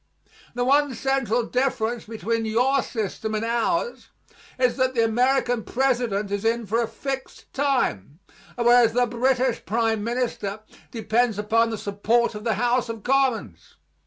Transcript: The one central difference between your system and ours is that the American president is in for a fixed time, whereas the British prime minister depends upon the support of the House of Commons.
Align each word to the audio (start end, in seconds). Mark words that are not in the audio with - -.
The 0.55 0.65
one 0.65 0.95
central 0.95 1.43
difference 1.43 2.05
between 2.05 2.43
your 2.43 2.81
system 2.81 3.35
and 3.35 3.45
ours 3.45 4.09
is 4.57 4.75
that 4.77 4.95
the 4.95 5.03
American 5.03 5.63
president 5.63 6.31
is 6.31 6.43
in 6.43 6.65
for 6.65 6.81
a 6.81 6.87
fixed 6.87 7.53
time, 7.53 8.17
whereas 8.57 8.93
the 8.93 9.05
British 9.05 9.63
prime 9.63 10.03
minister 10.03 10.61
depends 10.89 11.37
upon 11.37 11.69
the 11.69 11.77
support 11.77 12.33
of 12.33 12.43
the 12.43 12.55
House 12.55 12.89
of 12.89 13.03
Commons. 13.03 13.75